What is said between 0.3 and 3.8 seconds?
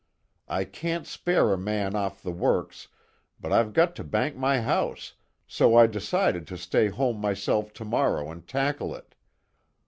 I can't spare a man off the works, but I've